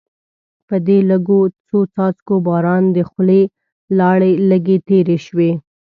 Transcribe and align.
په 0.67 0.75
دې 0.87 0.97
لږو 1.09 1.41
څو 1.67 1.77
څاڅکو 1.93 2.35
باران 2.47 2.83
د 2.95 2.97
خولې 3.09 3.41
لاړې 3.99 4.31
لږې 4.49 4.77
تېرې 4.87 5.17
شوې. 5.25 5.51